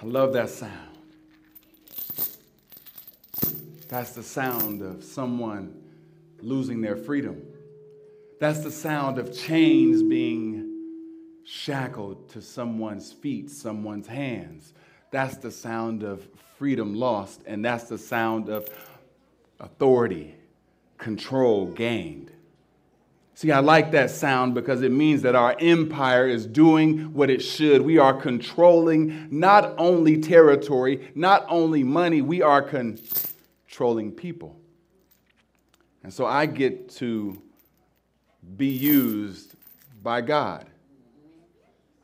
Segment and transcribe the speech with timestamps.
[0.00, 0.72] I love that sound.
[3.88, 5.74] That's the sound of someone
[6.40, 7.42] losing their freedom.
[8.38, 10.68] That's the sound of chains being
[11.44, 14.72] shackled to someone's feet, someone's hands.
[15.10, 18.68] That's the sound of freedom lost, and that's the sound of
[19.58, 20.36] authority,
[20.98, 22.30] control gained.
[23.38, 27.38] See, I like that sound because it means that our empire is doing what it
[27.38, 27.82] should.
[27.82, 34.58] We are controlling not only territory, not only money, we are controlling people.
[36.02, 37.40] And so I get to
[38.56, 39.54] be used
[40.02, 40.66] by God.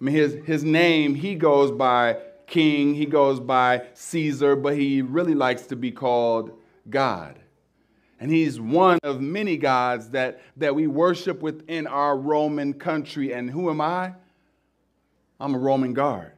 [0.00, 5.02] I mean, his, his name, he goes by king, he goes by Caesar, but he
[5.02, 6.52] really likes to be called
[6.88, 7.40] God.
[8.24, 13.34] And he's one of many gods that, that we worship within our Roman country.
[13.34, 14.14] And who am I?
[15.38, 16.32] I'm a Roman guard.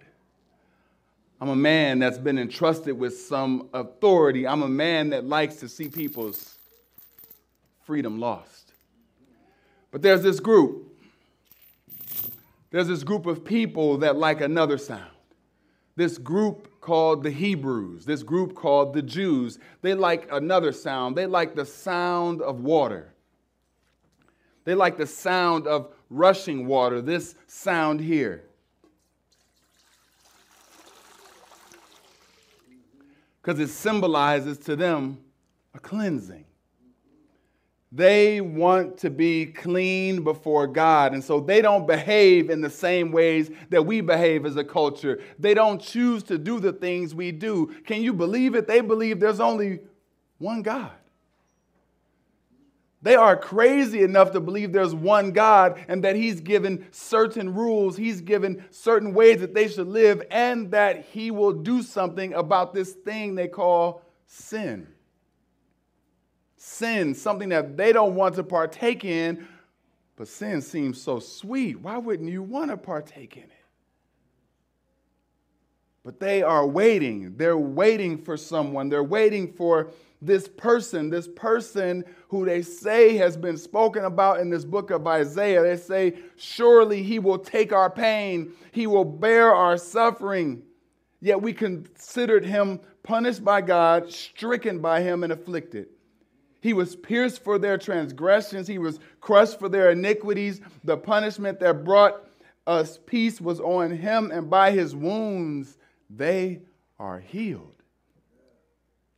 [1.40, 4.48] I'm a man that's been entrusted with some authority.
[4.48, 6.58] I'm a man that likes to see people's
[7.84, 8.72] freedom lost.
[9.92, 10.92] But there's this group.
[12.72, 15.12] There's this group of people that like another sound
[15.94, 21.16] this group called the Hebrews, this group called the Jews, they like another sound.
[21.16, 23.12] They like the sound of water.
[24.64, 28.44] They like the sound of rushing water, this sound here.
[33.42, 35.18] Because it symbolizes to them
[35.74, 36.44] a cleansing.
[37.92, 41.14] They want to be clean before God.
[41.14, 45.20] And so they don't behave in the same ways that we behave as a culture.
[45.38, 47.74] They don't choose to do the things we do.
[47.86, 48.66] Can you believe it?
[48.66, 49.80] They believe there's only
[50.38, 50.90] one God.
[53.02, 57.96] They are crazy enough to believe there's one God and that He's given certain rules,
[57.96, 62.74] He's given certain ways that they should live, and that He will do something about
[62.74, 64.88] this thing they call sin
[66.66, 69.46] sin, something that they don't want to partake in,
[70.16, 71.80] but sin seems so sweet.
[71.80, 73.50] Why wouldn't you want to partake in it?
[76.04, 77.36] But they are waiting.
[77.36, 78.88] They're waiting for someone.
[78.88, 79.90] They're waiting for
[80.20, 85.06] this person, this person who they say has been spoken about in this book of
[85.06, 85.62] Isaiah.
[85.62, 90.62] They say, Surely he will take our pain, he will bear our suffering.
[91.20, 95.88] Yet we considered him punished by God, stricken by him, and afflicted.
[96.66, 100.60] He was pierced for their transgressions, he was crushed for their iniquities.
[100.82, 102.28] The punishment that brought
[102.66, 105.78] us peace was on him, and by his wounds
[106.10, 106.62] they
[106.98, 107.76] are healed.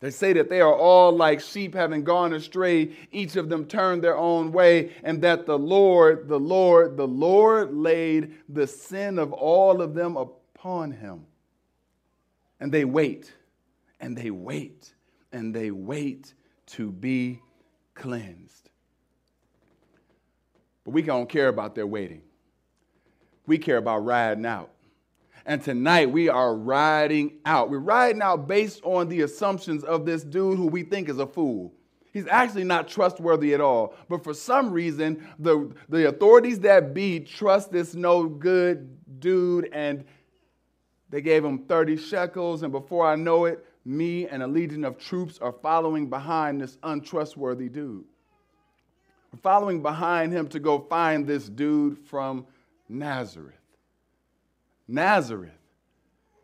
[0.01, 4.05] They say that they are all like sheep having gone astray, each of them turned
[4.05, 9.33] their own way, and that the Lord, the Lord, the Lord laid the sin of
[9.33, 11.25] all of them upon him.
[12.61, 13.33] And they wait,
[14.01, 14.93] and they wait,
[15.33, 16.35] and they wait
[16.69, 17.41] to be
[17.95, 18.71] cleansed.
[20.85, 22.23] But we don't care about their waiting.
[23.47, 24.71] We care about riding out.
[25.47, 27.71] And tonight we are riding out.
[27.71, 31.27] We're riding out based on the assumptions of this dude who we think is a
[31.27, 31.73] fool.
[32.13, 33.95] He's actually not trustworthy at all.
[34.09, 40.05] But for some reason, the, the authorities that be trust this no good dude, and
[41.11, 42.63] they gave him 30 shekels.
[42.63, 46.77] And before I know it, me and a legion of troops are following behind this
[46.83, 48.05] untrustworthy dude.
[49.33, 52.47] We're following behind him to go find this dude from
[52.89, 53.55] Nazareth.
[54.87, 55.53] Nazareth.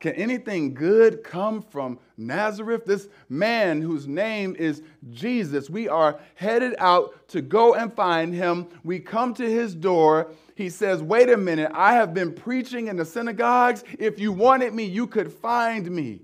[0.00, 2.84] Can anything good come from Nazareth?
[2.84, 5.71] This man whose name is Jesus.
[5.71, 8.69] We are headed out to go and find him.
[8.84, 10.31] We come to his door.
[10.56, 13.82] He says, Wait a minute, I have been preaching in the synagogues.
[13.99, 16.21] If you wanted me, you could find me.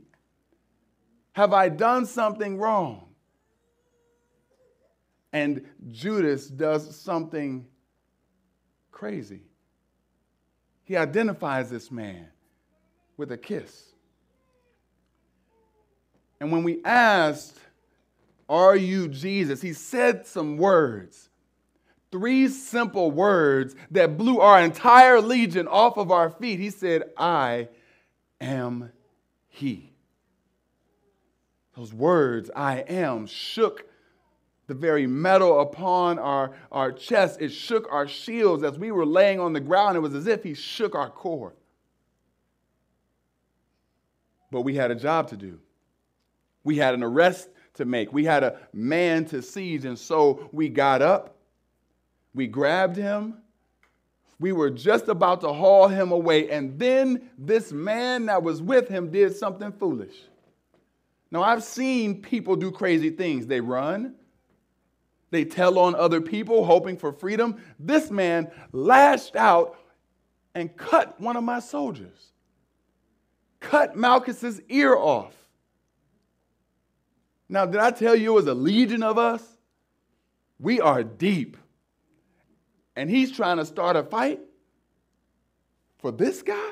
[1.32, 3.06] Have I done something wrong?
[5.32, 7.66] And Judas does something
[8.90, 9.42] crazy.
[10.84, 12.26] He identifies this man
[13.16, 13.90] with a kiss.
[16.40, 17.58] And when we asked,
[18.48, 19.62] Are you Jesus?
[19.62, 21.28] he said some words.
[22.10, 26.58] Three simple words that blew our entire legion off of our feet.
[26.58, 27.68] He said, I
[28.40, 28.90] am
[29.48, 29.89] He.
[31.76, 33.86] Those words, I am, shook
[34.66, 37.40] the very metal upon our, our chest.
[37.40, 39.96] It shook our shields as we were laying on the ground.
[39.96, 41.54] It was as if he shook our core.
[44.50, 45.58] But we had a job to do.
[46.64, 48.12] We had an arrest to make.
[48.12, 49.84] We had a man to seize.
[49.84, 51.36] And so we got up,
[52.34, 53.38] we grabbed him,
[54.38, 58.88] We were just about to haul him away, and then this man that was with
[58.88, 60.14] him did something foolish.
[61.30, 63.46] Now, I've seen people do crazy things.
[63.46, 64.14] They run,
[65.30, 67.62] they tell on other people, hoping for freedom.
[67.78, 69.78] This man lashed out
[70.54, 72.32] and cut one of my soldiers,
[73.60, 75.34] cut Malchus's ear off.
[77.48, 79.42] Now, did I tell you it was a legion of us?
[80.58, 81.56] We are deep.
[82.96, 84.40] And he's trying to start a fight
[85.98, 86.70] for this guy?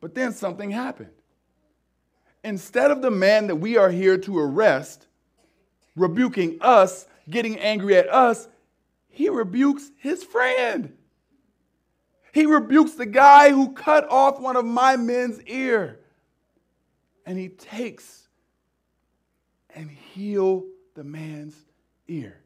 [0.00, 1.10] But then something happened.
[2.44, 5.06] Instead of the man that we are here to arrest
[5.96, 8.48] rebuking us, getting angry at us,
[9.08, 10.94] he rebukes his friend.
[12.32, 16.00] He rebukes the guy who cut off one of my men's ear.
[17.24, 18.28] And he takes
[19.74, 20.64] and heal
[20.94, 21.56] the man's
[22.08, 22.40] ear.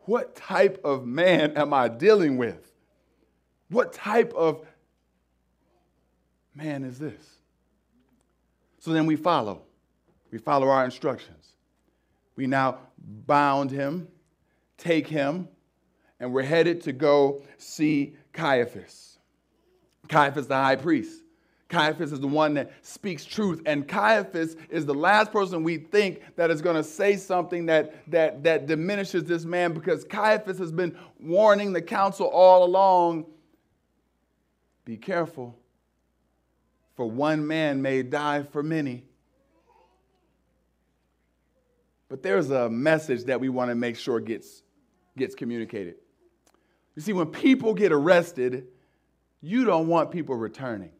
[0.00, 2.72] What type of man am I dealing with?
[3.70, 4.66] What type of
[6.54, 7.33] man is this?
[8.84, 9.62] So then we follow.
[10.30, 11.52] We follow our instructions.
[12.36, 14.08] We now bound him,
[14.76, 15.48] take him,
[16.20, 19.16] and we're headed to go see Caiaphas.
[20.08, 21.22] Caiaphas, the high priest.
[21.70, 26.20] Caiaphas is the one that speaks truth, and Caiaphas is the last person we think
[26.36, 30.72] that is going to say something that, that, that diminishes this man because Caiaphas has
[30.72, 33.24] been warning the council all along
[34.84, 35.58] be careful,
[36.96, 39.04] for one man may die for many.
[42.08, 44.62] But there's a message that we want to make sure gets,
[45.16, 45.96] gets communicated.
[46.94, 48.68] You see, when people get arrested,
[49.40, 50.90] you don't want people returning.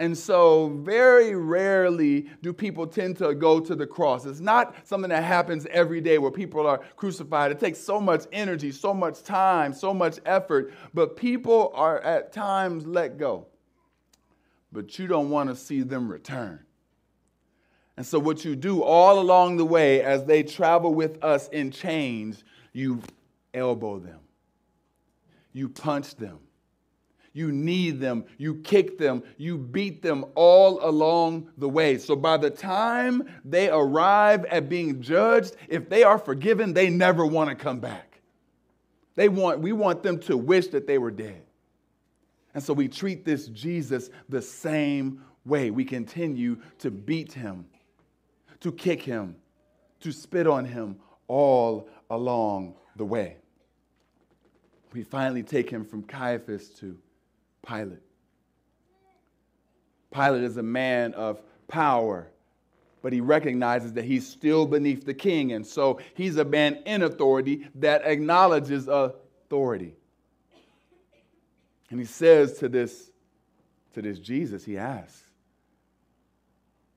[0.00, 4.26] And so, very rarely do people tend to go to the cross.
[4.26, 7.50] It's not something that happens every day where people are crucified.
[7.50, 12.32] It takes so much energy, so much time, so much effort, but people are at
[12.32, 13.48] times let go.
[14.72, 16.60] But you don't want to see them return.
[17.96, 21.70] And so, what you do all along the way as they travel with us in
[21.70, 23.02] chains, you
[23.52, 24.20] elbow them,
[25.52, 26.38] you punch them
[27.38, 31.96] you need them, you kick them, you beat them all along the way.
[31.96, 37.24] So by the time they arrive at being judged, if they are forgiven, they never
[37.24, 38.20] want to come back.
[39.14, 41.44] They want, we want them to wish that they were dead.
[42.58, 45.70] And so we treat this Jesus the same way.
[45.70, 47.66] We continue to beat him,
[48.58, 49.36] to kick him,
[50.00, 50.96] to spit on him
[51.28, 53.36] all along the way.
[54.92, 56.98] We finally take him from Caiaphas to
[57.64, 58.02] Pilate.
[60.12, 62.26] Pilate is a man of power,
[63.02, 65.52] but he recognizes that he's still beneath the king.
[65.52, 69.94] And so he's a man in authority that acknowledges authority.
[71.90, 73.10] And he says to this,
[73.94, 75.22] to this Jesus, he asks,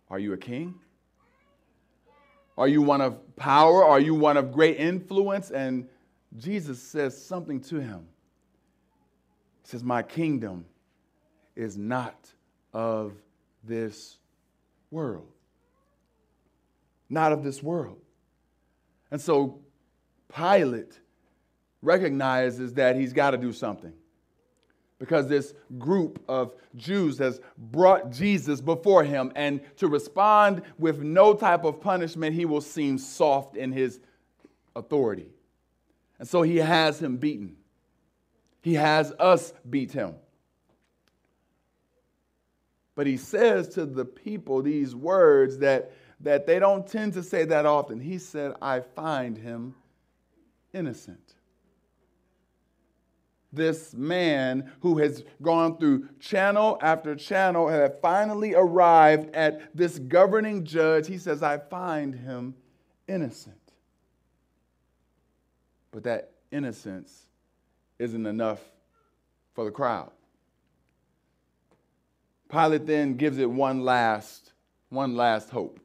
[0.10, 0.76] Are you a king?
[2.58, 3.84] Are you one of power?
[3.84, 5.52] Are you one of great influence?
[5.52, 5.88] And
[6.38, 8.08] Jesus says something to him
[9.64, 10.66] He says, My kingdom
[11.56, 12.30] is not
[12.74, 13.14] of
[13.64, 14.18] this
[14.92, 15.28] world.
[17.10, 18.00] Not of this world.
[19.10, 19.60] And so
[20.34, 21.00] Pilate
[21.82, 23.94] recognizes that he's got to do something
[25.02, 31.34] because this group of Jews has brought Jesus before him, and to respond with no
[31.34, 34.00] type of punishment, he will seem soft in his
[34.76, 35.26] authority.
[36.20, 37.56] And so he has him beaten.
[38.62, 40.14] He has us beat him.
[42.94, 47.44] But he says to the people these words that, that they don't tend to say
[47.46, 48.00] that often.
[48.00, 49.74] He said, I find him
[50.74, 51.34] innocent.
[53.54, 60.00] This man who has gone through channel after channel and have finally arrived at this
[60.00, 62.56] governing judge, he says, I find him
[63.08, 63.56] innocent.
[65.92, 67.28] But that innocence
[68.00, 68.62] isn't enough
[69.54, 70.12] for the crowd.
[72.50, 74.54] Pilate then gives it one last,
[74.90, 75.80] one last hope.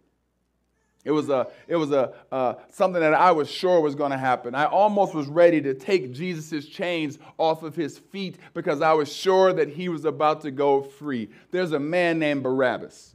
[1.06, 4.18] It was a, it was a uh, something that I was sure was going to
[4.18, 4.56] happen.
[4.56, 9.10] I almost was ready to take Jesus' chains off of his feet because I was
[9.10, 11.30] sure that he was about to go free.
[11.52, 13.14] There's a man named Barabbas.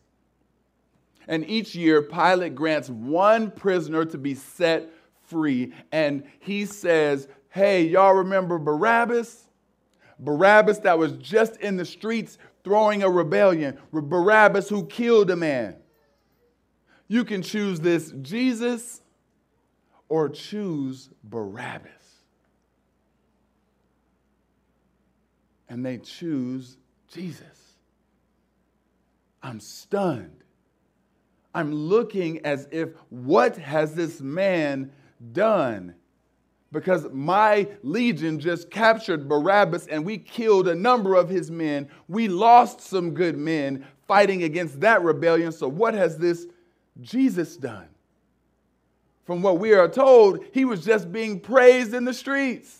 [1.27, 4.89] And each year, Pilate grants one prisoner to be set
[5.27, 5.74] free.
[5.91, 9.50] And he says, Hey, y'all remember Barabbas?
[10.17, 13.77] Barabbas that was just in the streets throwing a rebellion.
[13.91, 15.75] Barabbas who killed a man.
[17.12, 19.01] You can choose this Jesus
[20.08, 21.91] or choose Barabbas.
[25.72, 26.75] and they choose
[27.08, 27.77] Jesus.
[29.41, 30.44] I'm stunned.
[31.56, 34.91] I'm looking as if, what has this man
[35.32, 35.96] done?
[36.74, 41.88] Because my legion just captured Barabbas and we killed a number of his men.
[42.10, 45.53] We lost some good men fighting against that rebellion.
[45.53, 46.48] So, what has this
[47.01, 47.88] Jesus done?
[49.25, 52.79] From what we are told, he was just being praised in the streets.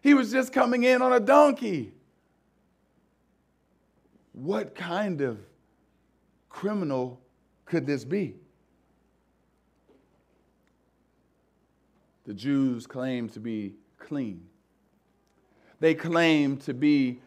[0.00, 1.92] He was just coming in on a donkey.
[4.32, 5.38] What kind of
[6.48, 7.20] criminal
[7.64, 8.34] could this be?
[12.26, 14.42] The Jews claim to be clean.
[15.80, 17.20] They claim to be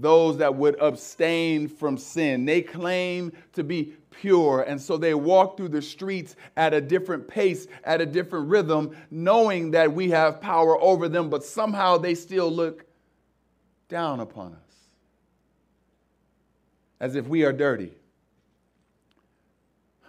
[0.00, 2.44] those that would abstain from sin.
[2.44, 4.62] They claim to be pure.
[4.62, 8.96] And so they walk through the streets at a different pace, at a different rhythm,
[9.10, 12.84] knowing that we have power over them, but somehow they still look
[13.88, 14.60] down upon us
[17.00, 17.92] as if we are dirty.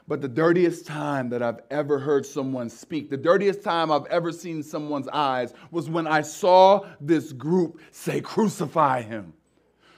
[0.08, 4.32] But the dirtiest time that I've ever heard someone speak, the dirtiest time I've ever
[4.32, 9.34] seen someone's eyes was when I saw this group say, Crucify him.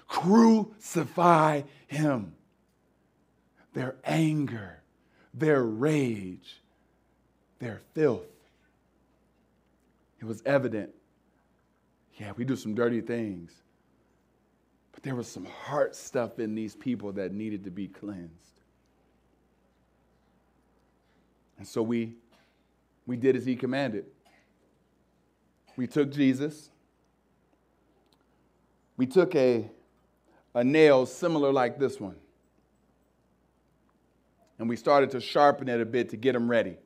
[0.10, 2.34] Crucify him.
[3.74, 4.82] Their anger,
[5.34, 6.60] their rage,
[7.60, 8.26] their filth.
[10.20, 10.90] It was evident.
[12.20, 13.54] Yeah, we do some dirty things.
[14.92, 18.34] But there was some heart stuff in these people that needed to be cleansed.
[21.58, 22.16] And so we,
[23.06, 24.06] we did as he commanded.
[25.78, 26.70] We took Jesus.
[28.98, 29.70] We took a,
[30.54, 32.16] a nail similar like this one.
[34.58, 36.78] And we started to sharpen it a bit to get him ready.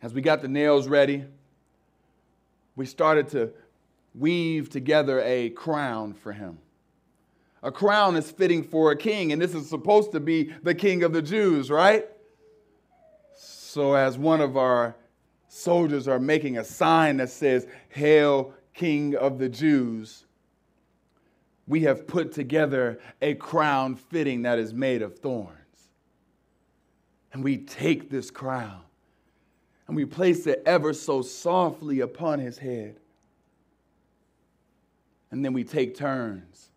[0.00, 1.24] As we got the nails ready,
[2.76, 3.50] we started to
[4.14, 6.58] weave together a crown for him.
[7.62, 11.04] A crown is fitting for a king, and this is supposed to be the king
[11.04, 12.08] of the Jews, right?
[13.36, 14.96] So, as one of our
[15.48, 20.24] soldiers are making a sign that says, Hail, King of the Jews,
[21.66, 25.56] we have put together a crown fitting that is made of thorns.
[27.32, 28.82] And we take this crown
[29.86, 32.96] and we place it ever so softly upon his head.
[35.30, 36.70] And then we take turns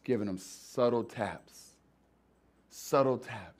[0.00, 1.72] just giving him subtle taps.
[2.70, 3.59] Subtle taps.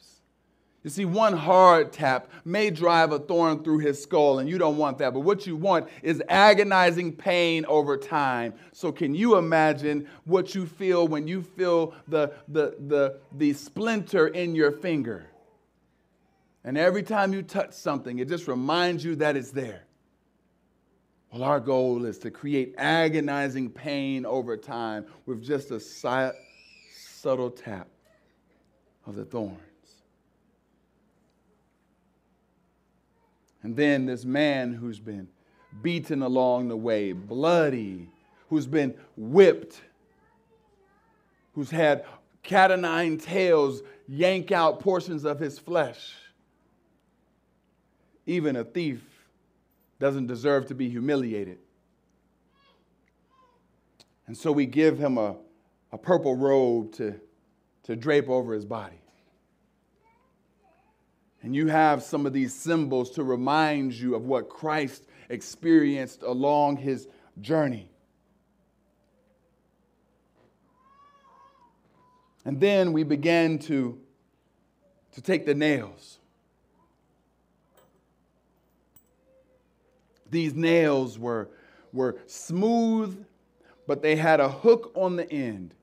[0.82, 4.78] You see, one hard tap may drive a thorn through his skull, and you don't
[4.78, 5.12] want that.
[5.12, 8.54] But what you want is agonizing pain over time.
[8.72, 14.28] So, can you imagine what you feel when you feel the, the, the, the splinter
[14.28, 15.26] in your finger?
[16.64, 19.84] And every time you touch something, it just reminds you that it's there.
[21.30, 26.37] Well, our goal is to create agonizing pain over time with just a si-
[26.90, 27.88] subtle tap
[29.06, 29.70] of the thorns.
[33.62, 35.29] And then this man who's been
[35.83, 38.09] beaten along the way, bloody,
[38.49, 39.81] who's been whipped,
[41.55, 42.05] who's had
[42.43, 46.14] cat o' nine tails yank out portions of his flesh.
[48.26, 49.02] Even a thief
[49.99, 51.59] doesn't deserve to be humiliated.
[54.26, 55.37] And so we give him a,
[55.93, 57.21] a purple robe to,
[57.85, 59.00] to drape over his body.
[61.42, 66.76] And you have some of these symbols to remind you of what Christ experienced along
[66.76, 67.09] his
[67.40, 67.90] journey.
[72.44, 73.99] And then we began to,
[75.12, 76.20] to take the nails
[80.30, 81.50] These nails were,
[81.92, 83.25] were smooth,
[83.87, 85.75] but they had a hook on the end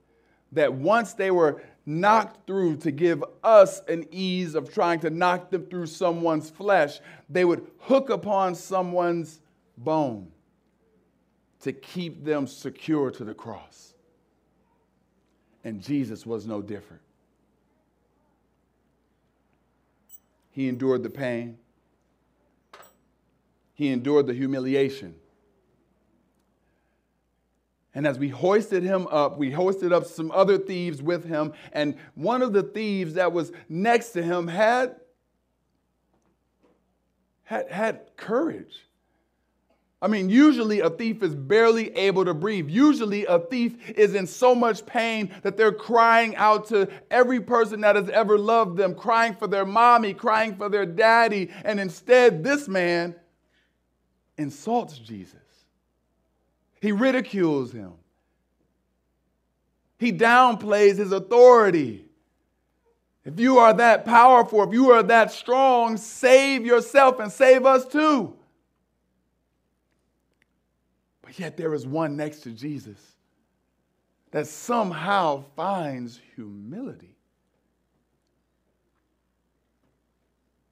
[0.54, 5.50] that once they were knocked through to give us an ease of trying to knock
[5.50, 9.40] them through someone's flesh, they would hook upon someone's
[9.78, 10.30] bone
[11.62, 13.94] to keep them secure to the cross.
[15.64, 17.02] And Jesus was no different.
[20.52, 21.58] He endured the pain,
[23.74, 25.16] he endured the humiliation.
[27.98, 31.54] And as we hoisted him up, we hoisted up some other thieves with him.
[31.74, 34.98] And one of the thieves that was next to him had,
[37.42, 38.86] had, had courage.
[40.00, 42.70] I mean, usually a thief is barely able to breathe.
[42.70, 47.82] Usually a thief is in so much pain that they're crying out to every person
[47.82, 51.50] that has ever loved them, crying for their mommy, crying for their daddy.
[51.66, 53.16] And instead, this man
[54.38, 55.47] insults Jesus.
[56.82, 57.94] He ridicules him.
[60.00, 62.06] He downplays his authority.
[63.26, 67.86] If you are that powerful, if you are that strong, save yourself and save us
[67.86, 68.34] too.
[71.22, 72.98] But yet there is one next to Jesus
[74.32, 77.16] that somehow finds humility.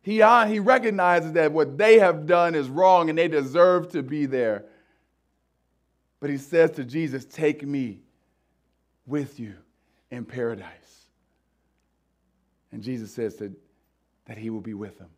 [0.01, 4.03] He, uh, he recognizes that what they have done is wrong and they deserve to
[4.03, 4.65] be there.
[6.19, 7.99] But he says to Jesus, Take me
[9.05, 9.55] with you
[10.11, 11.07] in paradise.
[12.71, 13.51] And Jesus says that,
[14.25, 15.09] that he will be with him.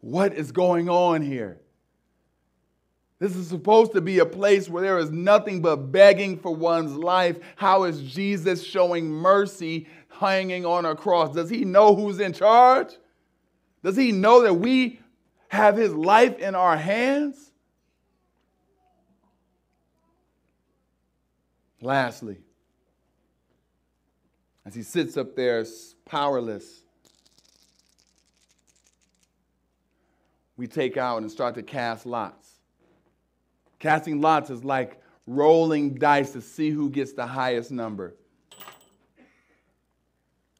[0.00, 1.58] What is going on here?
[3.18, 6.94] This is supposed to be a place where there is nothing but begging for one's
[6.94, 7.38] life.
[7.56, 11.34] How is Jesus showing mercy hanging on a cross?
[11.34, 12.92] Does he know who's in charge?
[13.82, 15.00] Does he know that we
[15.48, 17.43] have his life in our hands?
[21.84, 22.38] Lastly,
[24.64, 25.62] as he sits up there
[26.06, 26.80] powerless,
[30.56, 32.52] we take out and start to cast lots.
[33.80, 38.14] Casting lots is like rolling dice to see who gets the highest number.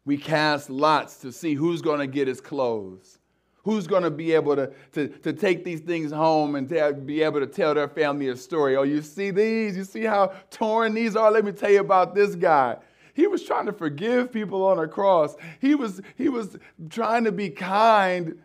[0.04, 3.18] We cast lots to see who's going to get his clothes.
[3.64, 7.22] Who's going to be able to, to, to take these things home and tell, be
[7.22, 8.76] able to tell their family a story?
[8.76, 9.74] Oh, you see these?
[9.74, 11.30] You see how torn these are?
[11.30, 12.76] Let me tell you about this guy.
[13.14, 15.34] He was trying to forgive people on a cross.
[15.60, 16.58] He was, he was
[16.90, 18.38] trying to be kind.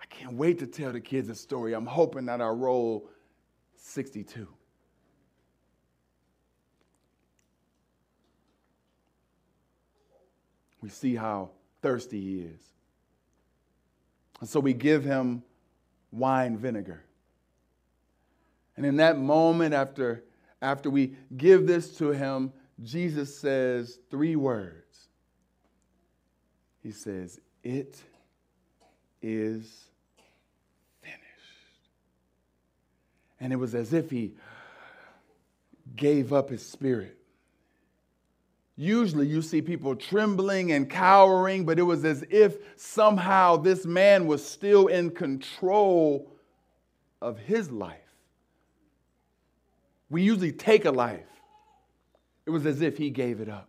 [0.00, 1.72] I can't wait to tell the kids a story.
[1.72, 3.08] I'm hoping that I roll
[3.76, 4.46] 62.
[10.80, 11.50] We see how
[11.82, 12.73] thirsty he is.
[14.40, 15.42] And so we give him
[16.10, 17.04] wine vinegar.
[18.76, 20.24] And in that moment, after,
[20.60, 25.08] after we give this to him, Jesus says three words.
[26.82, 28.02] He says, It
[29.22, 29.88] is
[31.00, 31.20] finished.
[33.40, 34.32] And it was as if he
[35.94, 37.18] gave up his spirit.
[38.76, 44.26] Usually you see people trembling and cowering, but it was as if somehow this man
[44.26, 46.32] was still in control
[47.22, 47.98] of his life.
[50.10, 51.26] We usually take a life
[52.46, 53.68] it was as if he gave it up.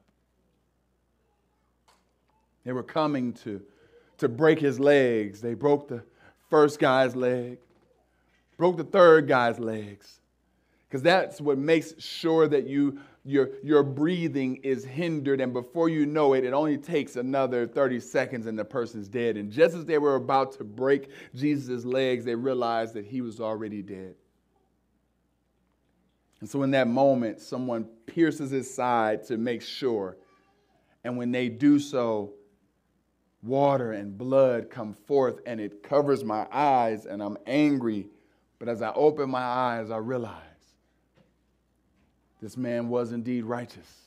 [2.66, 3.62] They were coming to,
[4.18, 5.40] to break his legs.
[5.40, 6.04] They broke the
[6.50, 7.60] first guy's leg,
[8.58, 10.20] broke the third guy's legs.
[10.88, 16.06] Because that's what makes sure that you your, your breathing is hindered, and before you
[16.06, 19.36] know it, it only takes another 30 seconds and the person's dead.
[19.36, 23.40] And just as they were about to break Jesus' legs, they realized that he was
[23.40, 24.14] already dead.
[26.40, 30.18] And so, in that moment, someone pierces his side to make sure.
[31.04, 32.34] And when they do so,
[33.42, 38.08] water and blood come forth and it covers my eyes, and I'm angry.
[38.60, 40.55] But as I open my eyes, I realize
[42.42, 44.06] this man was indeed righteous.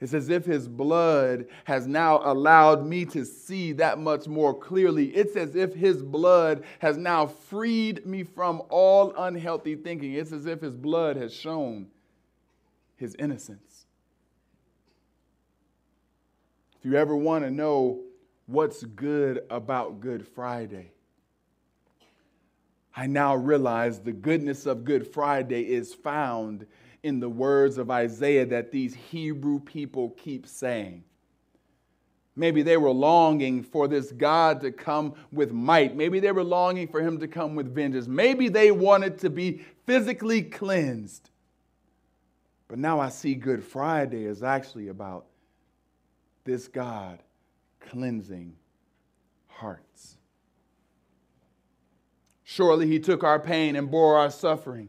[0.00, 5.06] It's as if his blood has now allowed me to see that much more clearly.
[5.08, 10.14] It's as if his blood has now freed me from all unhealthy thinking.
[10.14, 11.88] It's as if his blood has shown
[12.96, 13.86] his innocence.
[16.78, 18.00] If you ever want to know
[18.46, 20.92] what's good about Good Friday,
[22.94, 26.66] I now realize the goodness of Good Friday is found
[27.02, 31.04] in the words of Isaiah that these Hebrew people keep saying.
[32.36, 35.96] Maybe they were longing for this God to come with might.
[35.96, 38.06] Maybe they were longing for him to come with vengeance.
[38.06, 41.30] Maybe they wanted to be physically cleansed.
[42.68, 45.26] But now I see Good Friday is actually about
[46.44, 47.22] this God
[47.80, 48.54] cleansing
[49.48, 50.16] hearts.
[52.44, 54.88] Surely he took our pain and bore our suffering.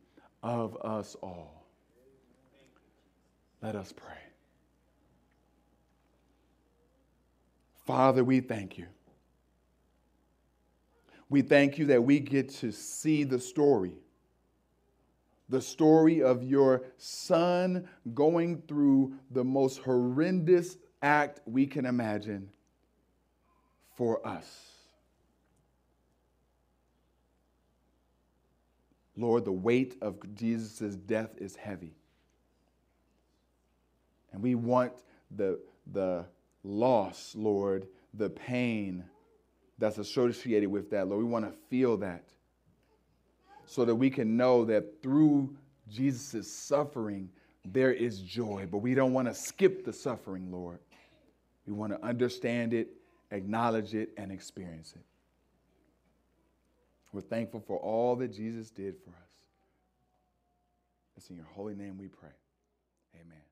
[0.43, 1.65] of us all.
[3.61, 4.15] Let us pray.
[7.85, 8.87] Father, we thank you.
[11.29, 13.95] We thank you that we get to see the story
[15.51, 22.49] the story of your son going through the most horrendous act we can imagine
[23.97, 24.70] for us.
[29.21, 31.93] Lord, the weight of Jesus' death is heavy.
[34.33, 34.93] And we want
[35.35, 35.59] the,
[35.91, 36.25] the
[36.63, 39.03] loss, Lord, the pain
[39.77, 41.23] that's associated with that, Lord.
[41.23, 42.23] We want to feel that
[43.65, 45.55] so that we can know that through
[45.89, 47.29] Jesus' suffering,
[47.65, 48.67] there is joy.
[48.69, 50.79] But we don't want to skip the suffering, Lord.
[51.65, 52.89] We want to understand it,
[53.31, 55.03] acknowledge it, and experience it.
[57.11, 59.31] We're thankful for all that Jesus did for us.
[61.17, 62.29] It's in your holy name we pray.
[63.15, 63.50] Amen.